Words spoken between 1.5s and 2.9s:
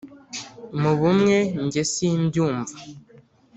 nge simbyumva